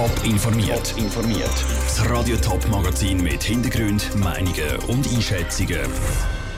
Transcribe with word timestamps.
Top 0.00 0.24
informiert. 0.24 0.94
informiert. 0.96 1.64
Das 1.84 2.08
Radio 2.08 2.34
Top 2.38 2.66
Magazin 2.70 3.22
mit 3.22 3.42
Hintergrund, 3.42 4.16
Meinungen 4.16 4.76
und 4.88 5.06
Einschätzungen 5.06 5.80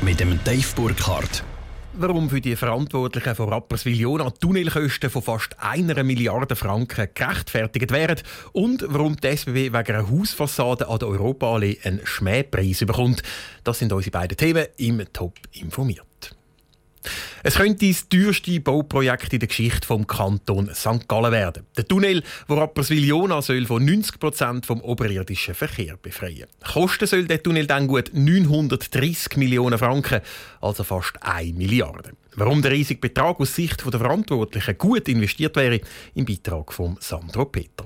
mit 0.01 0.21
dem 0.21 0.39
Dave 0.45 0.69
Burkhardt. 0.77 1.43
Warum 1.95 2.31
für 2.31 2.41
die 2.41 2.55
Verantwortlichen 2.55 3.35
von 3.35 3.49
Rapperswil-Jona 3.49 4.31
Tunnelkosten 4.31 5.11
von 5.11 5.23
fast 5.23 5.57
einer 5.59 6.05
Milliarde 6.05 6.55
Franken 6.55 7.09
gerechtfertigt 7.13 7.91
wären 7.91 8.21
und 8.53 8.85
warum 8.87 9.17
die 9.17 9.27
SBB 9.27 9.73
wegen 9.73 9.77
einer 9.77 10.09
Hausfassade 10.09 10.87
an 10.87 11.01
der 11.01 11.09
Europaallee 11.09 11.79
einen 11.83 12.07
Schmähpreis 12.07 12.79
bekommt. 12.87 13.25
Das 13.65 13.81
sind 13.81 13.93
unsere 13.93 14.13
beiden 14.13 14.37
Themen 14.37 14.67
im 14.77 15.03
Top 15.13 15.35
informiert. 15.51 16.12
Es 17.45 17.57
könnte 17.57 17.89
das 17.89 18.09
teuerste 18.09 18.61
Bauprojekt 18.61 19.33
in 19.33 19.41
der 19.41 19.49
Geschichte 19.49 19.85
vom 19.85 20.07
Kanton 20.07 20.71
St. 20.73 21.09
Gallen 21.09 21.33
werden. 21.33 21.67
Der 21.77 21.89
Tunnel, 21.89 22.23
der 22.49 22.57
Rapperswil-Jona 22.57 23.43
soll 23.43 23.67
von 23.67 23.85
90 23.85 24.21
Prozent 24.21 24.67
vom 24.67 24.81
oberirdischen 24.81 25.55
Verkehr 25.55 25.97
befreien. 25.97 26.47
Kosten 26.73 27.07
soll 27.09 27.25
der 27.25 27.43
Tunnel 27.43 27.67
dann 27.67 27.89
gut 27.89 28.11
930 28.13 29.37
Millionen 29.39 29.77
Franken, 29.77 30.21
also 30.61 30.85
fast 30.85 31.15
1 31.21 31.57
Milliarde. 31.59 32.13
Warum 32.37 32.63
der 32.63 32.71
riesige 32.71 33.01
Betrag 33.01 33.41
aus 33.41 33.57
Sicht 33.57 33.85
der 33.85 33.99
Verantwortlichen 33.99 34.79
gut 34.79 35.09
investiert 35.09 35.57
wäre, 35.57 35.81
im 36.15 36.25
Beitrag 36.25 36.73
von 36.73 36.97
Sandro 37.01 37.47
Peter. 37.47 37.85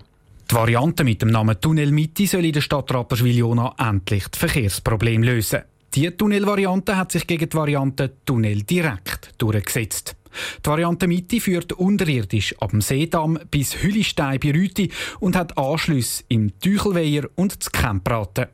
Die 0.50 0.54
Variante 0.54 1.02
mit 1.02 1.23
dem 1.23 1.30
Namen 1.30 1.59
Tunnel 1.60 1.90
Mitte 1.90 2.26
soll 2.26 2.45
in 2.45 2.52
der 2.52 2.60
Stadt 2.60 2.92
Rapperswil-Jona 2.92 3.74
endlich 3.78 4.28
das 4.28 4.38
Verkehrsproblem 4.38 5.23
lösen. 5.23 5.62
Die 5.95 6.10
Tunnelvariante 6.10 6.96
hat 6.96 7.12
sich 7.12 7.26
gegen 7.26 7.48
die 7.48 7.56
Variante 7.56 8.12
Tunnel 8.24 8.62
direkt 8.62 9.32
durchgesetzt. 9.38 10.16
Die 10.64 10.68
Variante 10.68 11.06
Mitte 11.06 11.40
führt 11.40 11.72
unterirdisch 11.72 12.54
ab 12.59 12.70
dem 12.70 12.80
Seedamm 12.82 13.38
bis 13.50 13.82
Hüllistein 13.82 14.38
bei 14.38 14.50
Rüti 14.50 14.90
und 15.20 15.36
hat 15.36 15.56
Anschlüsse 15.56 16.24
im 16.28 16.59
Tüchelweiher 16.60 17.28
und 17.36 17.62
zu 17.62 17.70
Kempraten. 17.70 18.46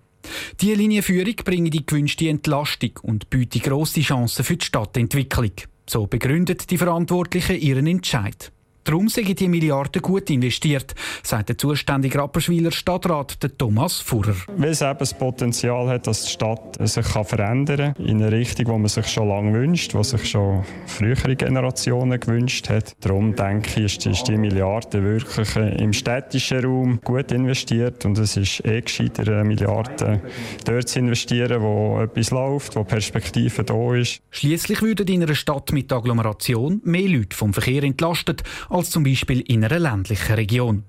Diese 0.60 0.75
Linienführung 0.75 1.34
bringt 1.44 1.75
die 1.75 1.84
gewünschte 1.84 2.28
Entlastung 2.28 2.92
und 3.03 3.28
bietet 3.30 3.64
grosse 3.64 4.03
Chancen 4.03 4.44
für 4.44 4.56
die 4.56 4.64
Stadtentwicklung. 4.64 5.53
So 5.88 6.06
begründet 6.06 6.70
die 6.70 6.78
Verantwortlichen 6.78 7.60
ihren 7.60 7.88
Entscheid. 7.88 8.53
Darum 8.84 9.08
sind 9.08 9.38
die 9.38 9.48
Milliarden 9.48 10.02
gut 10.02 10.28
investiert, 10.30 10.94
sagt 11.22 11.50
der 11.50 11.58
zuständige 11.58 12.19
Rapperswiler 12.19 12.72
Stadtrat 12.72 13.38
Thomas 13.56 14.00
Furrer. 14.00 14.34
Weil 14.56 14.70
es 14.70 14.83
eben 14.83 14.98
das 14.98 15.14
Potenzial 15.14 15.88
hat, 15.88 16.08
dass 16.08 16.25
die 16.25 16.30
Stadt 16.30 16.77
sich 16.80 17.06
verändern 17.06 17.94
kann 17.94 18.06
in 18.06 18.22
eine 18.22 18.33
Richtung, 18.33 18.66
die 18.66 18.72
man 18.72 18.88
sich 18.88 19.06
schon 19.06 19.28
lange 19.28 19.53
wünscht, 19.53 19.94
die 19.94 20.03
sich 20.03 20.28
schon 20.28 20.64
frühere 20.86 21.36
Generationen 21.36 22.19
gewünscht 22.19 22.69
hat. 22.70 22.97
Darum 23.00 23.36
denke 23.36 23.84
ich, 23.84 24.05
ist 24.05 24.27
die 24.27 24.36
Milliarde 24.36 25.03
wirklich 25.03 25.55
im 25.56 25.92
städtischen 25.92 26.64
Raum 26.64 27.00
gut 27.05 27.30
investiert 27.30 28.05
und 28.05 28.19
es 28.19 28.36
ist 28.36 28.64
eh 28.64 28.80
gescheiter, 28.80 29.22
eine 29.22 29.44
Milliarde 29.44 30.20
dort 30.64 30.88
zu 30.88 30.98
investieren, 30.98 31.62
wo 31.62 32.00
etwas 32.00 32.30
läuft, 32.30 32.75
wo 32.75 32.83
Perspektive 32.83 33.62
da 33.62 33.94
ist. 33.94 34.20
Schließlich 34.30 34.83
würden 34.83 35.06
in 35.06 35.22
einer 35.22 35.34
Stadt 35.34 35.72
mit 35.72 35.92
Agglomeration 35.92 36.80
mehr 36.84 37.08
Leute 37.08 37.36
vom 37.36 37.53
Verkehr 37.53 37.84
entlastet 37.84 38.42
als 38.73 38.91
zum 38.91 39.05
Beispiel 39.05 39.41
in 39.41 39.65
einer 39.65 39.78
ländlichen 39.78 40.34
Region. 40.34 40.84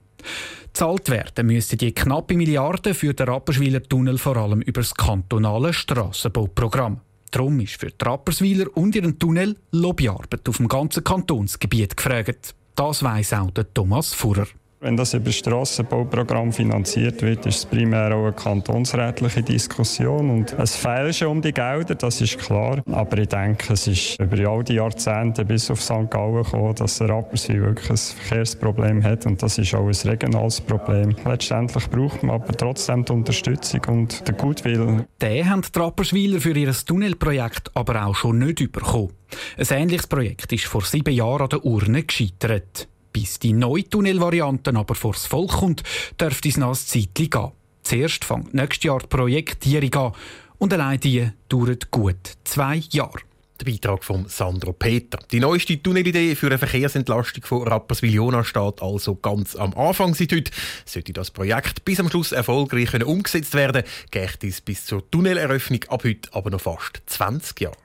Zahlt 0.73 1.09
werden 1.09 1.45
müssen 1.45 1.77
die 1.77 1.93
knappe 1.93 2.35
Milliarden 2.35 2.95
für 2.95 3.13
den 3.13 3.27
Rapperswiler 3.27 3.83
Tunnel 3.83 4.17
vor 4.17 4.37
allem 4.37 4.61
über 4.61 4.81
das 4.81 4.95
kantonale 4.95 5.73
Strassenbauprogramm. 5.73 7.01
Darum 7.29 7.59
ist 7.59 7.79
für 7.79 7.91
die 7.91 8.03
Rapperswiler 8.03 8.65
und 8.75 8.95
ihren 8.95 9.19
Tunnel 9.19 9.57
Lobbyarbeit 9.71 10.47
auf 10.47 10.57
dem 10.57 10.67
ganzen 10.67 11.03
Kantonsgebiet 11.03 11.97
gefragt. 11.97 12.55
Das 12.75 13.03
weiss 13.03 13.33
auch 13.33 13.51
der 13.51 13.71
Thomas 13.73 14.13
Furrer. 14.13 14.47
Wenn 14.83 14.97
das 14.97 15.13
über 15.13 15.27
das 15.27 15.35
Strassenbauprogramm 15.35 16.51
finanziert 16.51 17.21
wird, 17.21 17.45
ist 17.45 17.55
es 17.55 17.65
primär 17.65 18.13
auch 18.13 18.23
eine 18.23 18.33
kantonsrätliche 18.33 19.41
Diskussion 19.41 20.29
und 20.29 20.51
es 20.59 20.75
fehlt 20.75 21.15
schon 21.15 21.29
um 21.29 21.41
die 21.41 21.53
Gelder, 21.53 21.95
das 21.95 22.19
ist 22.19 22.37
klar. 22.37 22.83
Aber 22.91 23.17
ich 23.17 23.29
denke, 23.29 23.71
es 23.71 23.87
ist 23.87 24.19
über 24.19 24.49
all 24.49 24.61
die 24.61 24.73
Jahrzehnte 24.73 25.45
bis 25.45 25.71
auf 25.71 25.81
St. 25.81 26.09
Gallen 26.09 26.43
gekommen, 26.43 26.75
dass 26.75 26.99
Rapperswil 26.99 27.61
wirklich 27.61 27.91
ein 27.91 27.95
Verkehrsproblem 27.95 29.01
hat 29.05 29.25
und 29.25 29.41
das 29.41 29.57
ist 29.57 29.73
auch 29.73 29.87
ein 29.87 30.09
regionales 30.09 30.59
Problem. 30.59 31.15
Letztendlich 31.23 31.89
braucht 31.89 32.21
man 32.21 32.35
aber 32.35 32.51
trotzdem 32.51 33.05
die 33.05 33.13
Unterstützung 33.13 33.81
und 33.87 34.27
den 34.27 34.35
Gutwill. 34.35 35.05
Den 35.21 35.49
haben 35.49 35.61
die 35.61 35.79
Rapperswiler 35.79 36.41
für 36.41 36.57
ihr 36.57 36.73
Tunnelprojekt 36.73 37.71
aber 37.73 38.05
auch 38.05 38.15
schon 38.15 38.39
nicht 38.39 38.69
bekommen. 38.73 39.13
Ein 39.57 39.65
ähnliches 39.69 40.07
Projekt 40.07 40.51
ist 40.51 40.65
vor 40.65 40.81
sieben 40.81 41.13
Jahren 41.13 41.43
an 41.43 41.49
der 41.49 41.63
Urne 41.63 42.03
gescheitert. 42.03 42.89
Bis 43.13 43.37
die 43.37 43.53
neue 43.53 43.87
Tunnelvariante 43.87 44.75
aber 44.75 44.95
vors 44.95 45.27
Volk 45.27 45.51
kommt, 45.51 45.83
dürfte 46.19 46.49
es 46.49 46.57
noch 46.57 46.69
ein 46.69 46.75
Zeitchen 46.75 47.29
gehen. 47.29 47.51
Zuerst 47.83 48.25
fängt 48.25 48.53
nächstes 48.53 48.83
Jahr 48.83 48.99
die 48.99 49.07
Projektierung 49.07 49.93
an 49.93 50.11
und 50.57 50.73
allein 50.73 50.99
die 50.99 51.29
dauert 51.47 51.91
gut 51.91 52.37
zwei 52.43 52.81
Jahre. 52.89 53.19
Der 53.59 53.65
Beitrag 53.65 54.03
von 54.03 54.27
Sandro 54.27 54.73
Peter. 54.73 55.19
Die 55.31 55.39
neueste 55.39 55.81
Tunnelidee 55.81 56.35
für 56.35 56.47
eine 56.47 56.57
Verkehrsentlastung 56.57 57.43
von 57.43 57.67
Rapperswil-Jona 57.67 58.43
steht 58.43 58.81
also 58.81 59.15
ganz 59.15 59.55
am 59.55 59.73
Anfang 59.75 60.15
seit 60.15 60.31
heute. 60.31 60.51
Sollte 60.85 61.13
das 61.13 61.29
Projekt 61.29 61.85
bis 61.85 61.99
am 61.99 62.09
Schluss 62.09 62.31
erfolgreich 62.31 62.93
umgesetzt 63.05 63.53
werden, 63.53 63.83
geht 64.09 64.43
es 64.43 64.59
bis 64.59 64.85
zur 64.85 65.09
Tunneleröffnung 65.11 65.83
ab 65.89 66.03
heute 66.03 66.29
aber 66.33 66.49
noch 66.49 66.61
fast 66.61 67.03
20 67.05 67.61
Jahre. 67.61 67.77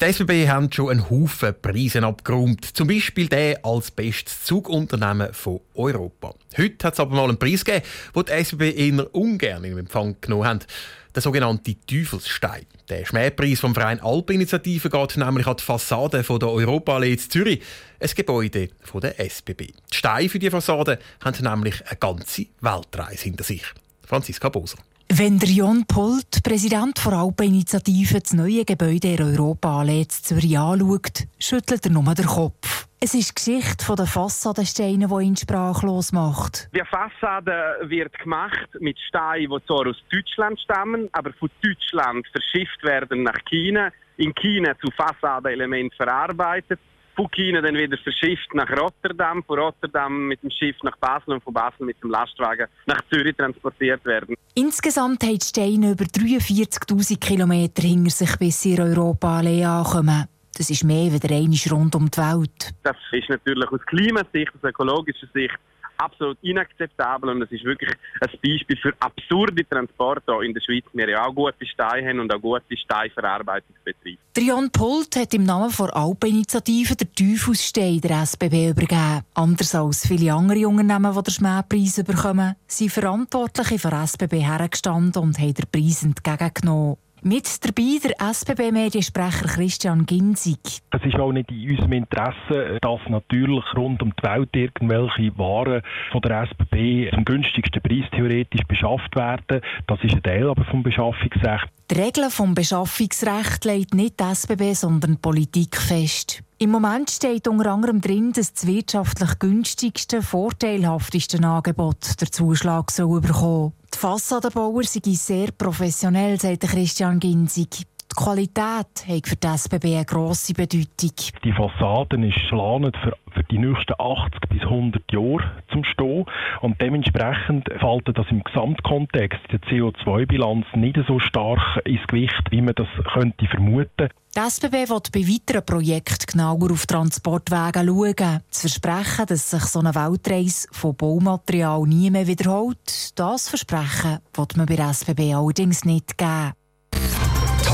Die 0.00 0.04
SBB 0.04 0.48
haben 0.48 0.70
schon 0.70 0.90
einen 0.90 1.10
Haufen 1.10 1.56
Preise 1.60 2.00
abgeräumt. 2.04 2.64
Zum 2.64 2.86
Beispiel 2.86 3.26
den 3.26 3.56
als 3.64 3.90
bestes 3.90 4.44
Zugunternehmen 4.44 5.34
von 5.34 5.58
Europa. 5.74 6.36
Heute 6.56 6.86
hat 6.86 6.94
es 6.94 7.00
aber 7.00 7.16
mal 7.16 7.24
einen 7.24 7.36
Preis 7.36 7.64
gegeben, 7.64 7.84
den 8.14 8.24
die 8.24 8.30
SBB 8.30 8.70
eher 8.76 9.12
ungern 9.12 9.64
in 9.64 9.76
Empfang 9.76 10.14
genommen 10.20 10.46
hat. 10.46 10.68
Der 11.16 11.20
sogenannte 11.20 11.74
Teufelsstein. 11.84 12.66
Der 12.88 13.06
Schmähpreis 13.06 13.58
vom 13.58 13.74
Verein 13.74 13.98
Alpeninitiative 13.98 14.88
geht 14.88 15.16
nämlich 15.16 15.48
an 15.48 15.56
die 15.56 15.64
Fassade 15.64 16.22
von 16.22 16.38
der 16.38 16.50
Europaallee 16.50 17.14
in 17.14 17.18
Zürich, 17.18 17.60
ein 17.98 18.10
Gebäude 18.14 18.68
von 18.82 19.00
der 19.00 19.18
SBB. 19.18 19.72
Die 19.90 19.96
Steine 19.96 20.28
für 20.28 20.38
die 20.38 20.50
Fassade 20.50 21.00
haben 21.24 21.42
nämlich 21.42 21.84
eine 21.88 21.96
ganze 21.96 22.46
Weltreise 22.60 23.24
hinter 23.24 23.42
sich. 23.42 23.64
Franziska 24.06 24.48
Boser. 24.48 24.78
Wenn 25.18 25.36
der 25.36 25.48
Jon 25.48 25.84
Polt, 25.84 26.44
Präsident 26.44 27.04
der 27.04 27.14
Alpeninitiative, 27.14 28.20
das 28.20 28.34
neue 28.34 28.64
Gebäude 28.64 29.14
in 29.14 29.22
Europa 29.24 29.80
anlädt, 29.80 30.12
Zürich 30.12 30.56
anschaut, 30.56 31.26
schüttelt 31.40 31.84
er 31.86 31.90
nur 31.90 32.14
den 32.14 32.24
Kopf. 32.24 32.86
Es 33.00 33.14
ist 33.14 33.30
die 33.30 33.34
Geschichte 33.34 33.96
der 33.96 34.06
Fassadensteine, 34.06 35.08
die 35.08 35.26
ihn 35.26 35.36
sprachlos 35.36 36.12
macht. 36.12 36.68
Die 36.72 36.84
Fassade 36.88 37.78
wird 37.88 38.16
gemacht 38.20 38.68
mit 38.78 38.96
Steinen, 39.08 39.50
die 39.50 39.66
zwar 39.66 39.88
aus 39.88 39.96
Deutschland 40.08 40.60
stammen, 40.60 41.08
aber 41.10 41.32
von 41.32 41.50
Deutschland 41.64 42.24
verschifft 42.28 42.84
werden 42.84 43.24
nach 43.24 43.44
China, 43.50 43.90
in 44.18 44.32
China 44.36 44.78
zu 44.78 44.88
Fassadenelementen 44.92 45.96
verarbeitet 45.96 46.78
China 47.26 47.60
dann 47.60 47.74
wieder 47.74 47.98
verschifft 47.98 48.54
nach 48.54 48.70
Rotterdam, 48.70 49.42
von 49.42 49.58
Rotterdam 49.58 50.28
mit 50.28 50.42
dem 50.42 50.50
Schiff 50.50 50.76
nach 50.82 50.96
Basel 50.98 51.34
und 51.34 51.42
von 51.42 51.52
Basel 51.52 51.86
mit 51.86 52.00
dem 52.02 52.10
Lastwagen 52.10 52.66
nach 52.86 53.00
Zürich 53.10 53.36
transportiert 53.36 54.04
werden. 54.04 54.36
Insgesamt 54.54 55.22
haben 55.24 55.38
die 55.38 55.44
Steine 55.44 55.92
über 55.92 56.04
43'000 56.04 57.18
Kilometer 57.18 57.82
hinter 57.82 58.10
sich, 58.10 58.36
bis 58.36 58.62
sie 58.62 58.74
in 58.74 58.82
Europa 58.82 59.38
ankommen. 59.38 60.26
Das 60.56 60.70
ist 60.70 60.82
mehr 60.84 61.12
als 61.12 61.24
einmal 61.24 61.58
rund 61.70 61.94
um 61.94 62.10
die 62.10 62.18
Welt. 62.18 62.74
Das 62.82 62.96
ist 63.12 63.28
natürlich 63.28 63.70
aus 63.70 63.80
Klimasicht, 63.86 64.52
aus 64.54 64.64
ökologischer 64.64 65.28
Sicht 65.32 65.56
absolut 65.98 66.38
inakzeptabel 66.42 67.30
und 67.30 67.42
es 67.42 67.50
ist 67.50 67.64
wirklich 67.64 67.90
ein 68.20 68.30
Beispiel 68.42 68.76
für 68.76 68.94
absurde 69.00 69.68
Transporte 69.68 70.32
in 70.44 70.54
der 70.54 70.60
Schweiz. 70.60 70.84
Wir 70.92 71.08
ja 71.08 71.26
auch 71.26 71.34
gute 71.34 71.66
Steine 71.66 72.08
haben 72.08 72.20
und 72.20 72.32
auch 72.32 72.40
gute 72.40 72.76
Steinverarbeitungsbetriebe. 72.76 74.20
Jan 74.38 74.70
Pult 74.70 75.16
hat 75.16 75.34
im 75.34 75.42
Namen 75.42 75.72
der 75.76 75.96
Alpeninitiative 75.96 76.94
den 76.94 77.12
Teufelsstein 77.12 78.00
der 78.00 78.22
SBB 78.22 78.70
übergeben. 78.70 79.22
Anders 79.34 79.74
als 79.74 80.06
viele 80.06 80.32
andere 80.32 80.68
Unternehmen, 80.68 81.12
die 81.12 81.22
den 81.22 81.32
Schmähpreis 81.32 82.02
bekommen, 82.04 82.54
sind 82.66 82.92
Verantwortliche 82.92 83.78
für 83.78 83.92
SBB 83.92 84.34
hergestanden 84.34 85.22
und 85.22 85.38
haben 85.38 85.54
den 85.54 85.66
Preis 85.70 86.04
entgegengenommen. 86.04 86.96
Mit 87.22 87.64
dabei 87.64 87.98
der 88.00 88.30
SBB-Mediensprecher 88.30 89.46
Christian 89.46 90.06
Ginzig. 90.06 90.58
Es 90.90 91.04
ist 91.04 91.16
auch 91.16 91.32
nicht 91.32 91.50
in 91.50 91.70
unserem 91.70 91.92
Interesse, 91.92 92.78
dass 92.80 93.00
natürlich 93.08 93.64
rund 93.76 94.00
um 94.02 94.12
die 94.14 94.22
Welt 94.22 94.50
irgendwelche 94.54 95.36
Waren 95.36 95.82
von 96.12 96.20
der 96.20 96.42
SBB 96.42 97.10
zum 97.12 97.24
günstigsten 97.24 97.82
Preis 97.82 98.04
theoretisch 98.12 98.62
beschafft 98.68 99.16
werden. 99.16 99.60
Das 99.88 100.02
ist 100.04 100.14
ein 100.14 100.22
Teil 100.22 100.48
aber 100.48 100.64
vom 100.66 100.84
Beschaffungsrecht. 100.84 101.68
Die 101.90 101.94
Regeln 101.94 102.30
vom 102.30 102.54
Beschaffungsrecht 102.54 103.64
legt 103.64 103.94
nicht 103.94 104.20
die 104.20 104.24
SBB, 104.24 104.74
sondern 104.74 105.12
die 105.12 105.18
Politik 105.18 105.74
fest. 105.78 106.42
Im 106.58 106.70
Moment 106.70 107.10
steht 107.10 107.48
unter 107.48 107.72
anderem 107.72 108.02
drin, 108.02 108.30
dass 108.32 108.52
das 108.52 108.66
wirtschaftlich 108.66 109.38
günstigste, 109.38 110.20
vorteilhafteste 110.20 111.42
Angebot 111.42 112.20
der 112.20 112.30
Zuschlag 112.30 112.90
soll 112.90 113.22
bekommen. 113.22 113.72
Die 113.94 113.98
Fassadenbauer 113.98 114.84
sind 114.84 115.06
sehr 115.06 115.50
professionell, 115.52 116.38
sagt 116.38 116.60
Christian 116.60 117.20
Ginzig. 117.20 117.86
Die 118.18 118.24
Qualität 118.24 119.06
hat 119.06 119.28
für 119.28 119.36
die 119.36 119.46
SBB 119.46 119.84
eine 119.94 120.04
grosse 120.04 120.52
Bedeutung. 120.52 121.12
Die 121.44 121.52
Fassaden 121.52 122.24
ist 122.24 122.40
geplant 122.50 122.96
für, 122.96 123.16
für 123.32 123.44
die 123.44 123.58
nächsten 123.58 123.92
80 123.96 124.40
bis 124.48 124.62
100 124.62 125.12
Jahre 125.12 125.52
zum 125.70 125.84
Stehen. 125.84 126.24
Und 126.60 126.80
dementsprechend 126.80 127.68
fällt 127.78 128.18
das 128.18 128.26
im 128.30 128.42
Gesamtkontext 128.42 129.40
der 129.52 129.60
CO2-Bilanz 129.60 130.66
nicht 130.74 130.98
so 131.06 131.20
stark 131.20 131.60
ins 131.84 132.04
Gewicht, 132.08 132.42
wie 132.50 132.60
man 132.60 132.74
das 132.74 132.88
könnte 133.12 133.46
vermuten. 133.46 134.08
Die 134.34 134.40
SBB 134.40 134.90
will 134.90 135.00
bei 135.12 135.20
weiteren 135.20 135.64
Projekten 135.64 136.32
genauer 136.32 136.72
auf 136.72 136.86
Transportwege 136.86 137.86
schauen. 137.86 138.40
Das 138.50 138.60
Versprechen, 138.60 139.26
dass 139.28 139.50
sich 139.50 139.62
so 139.62 139.78
eine 139.78 139.94
Weltreise 139.94 140.66
von 140.72 140.96
Baumaterial 140.96 141.82
nie 141.82 142.10
mehr 142.10 142.26
wiederholt, 142.26 143.16
das 143.16 143.48
Versprechen 143.48 144.18
wird 144.34 144.56
man 144.56 144.66
bei 144.66 144.74
der 144.74 144.88
SBB 144.88 145.34
allerdings 145.34 145.84
nicht 145.84 146.18
geben. 146.18 146.52